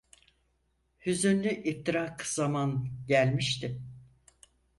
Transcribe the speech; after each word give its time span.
Hüzünlü 1.05 1.49
iftirak 1.49 2.25
zaman, 2.25 2.87
gelmişti. 3.07 3.81